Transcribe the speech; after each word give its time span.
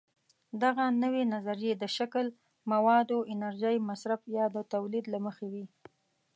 دغه 0.63 0.85
نوې 1.03 1.23
نظریې 1.33 1.73
د 1.77 1.83
شکل، 1.97 2.25
موادو، 2.71 3.19
انرژۍ 3.33 3.75
مصرف 3.89 4.21
یا 4.37 4.45
د 4.55 4.57
تولید 4.73 5.05
له 5.13 5.19
مخې 5.25 5.47
وي. 5.53 5.65